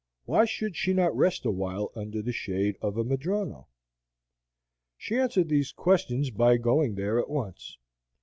Why 0.25 0.45
should 0.45 0.75
she 0.75 0.93
not 0.95 1.15
rest 1.15 1.45
awhile 1.45 1.91
under 1.95 2.23
the 2.23 2.31
shade 2.33 2.75
of 2.81 2.97
a 2.97 3.03
madrono? 3.03 3.67
She 4.97 5.15
answered 5.15 5.49
these 5.49 5.71
questions 5.71 6.31
by 6.31 6.57
going 6.57 6.95
there 6.95 7.19
at 7.19 7.29
once. 7.29 7.77